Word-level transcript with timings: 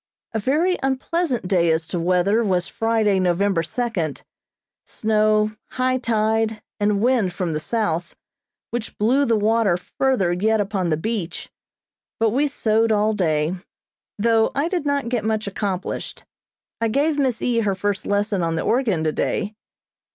A 0.33 0.39
very 0.39 0.79
unpleasant 0.81 1.47
day 1.47 1.69
as 1.69 1.85
to 1.85 1.99
weather 1.99 2.43
was 2.43 2.67
Friday, 2.67 3.19
November 3.19 3.61
second. 3.61 4.23
Snow, 4.83 5.51
high 5.73 5.99
tide, 5.99 6.59
and 6.79 7.01
wind 7.01 7.33
from 7.33 7.53
the 7.53 7.59
south, 7.59 8.15
which 8.71 8.97
blew 8.97 9.25
the 9.25 9.35
water 9.37 9.77
further 9.77 10.33
yet 10.33 10.59
upon 10.59 10.89
the 10.89 10.97
beach; 10.97 11.51
but 12.19 12.31
we 12.31 12.47
sewed 12.47 12.91
all 12.91 13.13
day, 13.13 13.53
though 14.17 14.51
I 14.55 14.69
did 14.69 14.87
not 14.87 15.07
get 15.07 15.23
much 15.23 15.45
accomplished. 15.45 16.23
I 16.81 16.87
gave 16.87 17.19
Miss 17.19 17.39
E. 17.39 17.59
her 17.59 17.75
first 17.75 18.07
lesson 18.07 18.41
on 18.41 18.55
the 18.55 18.63
organ 18.63 19.03
today. 19.03 19.53